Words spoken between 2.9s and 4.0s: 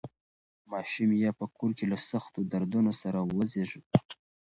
سره وزېږېد.